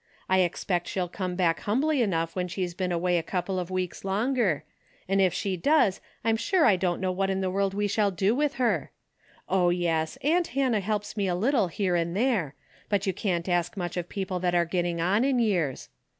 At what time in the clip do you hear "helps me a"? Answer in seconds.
10.79-11.35